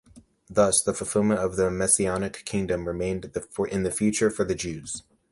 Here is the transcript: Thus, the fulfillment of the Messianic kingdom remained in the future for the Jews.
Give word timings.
Thus, 0.49 0.81
the 0.81 0.95
fulfillment 0.95 1.41
of 1.41 1.57
the 1.57 1.69
Messianic 1.69 2.41
kingdom 2.43 2.87
remained 2.87 3.25
in 3.69 3.83
the 3.83 3.91
future 3.91 4.31
for 4.31 4.43
the 4.43 4.55
Jews. 4.55 5.03